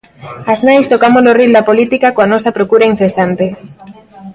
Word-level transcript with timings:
As 0.53 0.59
nais 0.67 0.89
tocamos 0.93 1.23
o 1.31 1.33
ril 1.39 1.51
da 1.53 1.67
política 1.69 2.13
coa 2.15 2.31
nosa 2.33 2.55
procura 2.57 2.89
incesante. 2.93 3.47